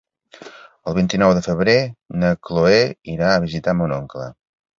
El 0.91 0.95
vint-i-nou 0.99 1.33
de 1.39 1.43
febrer 1.47 1.75
na 2.25 2.33
Chloé 2.49 2.81
irà 3.19 3.29
a 3.35 3.45
visitar 3.45 3.77
mon 3.83 3.95
oncle. 4.01 4.29